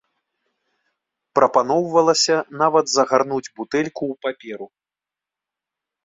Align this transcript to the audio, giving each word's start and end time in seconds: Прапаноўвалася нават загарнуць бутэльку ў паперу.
Прапаноўвалася 1.39 2.37
нават 2.61 2.85
загарнуць 2.93 3.51
бутэльку 3.59 4.03
ў 4.13 4.23
паперу. 4.27 4.67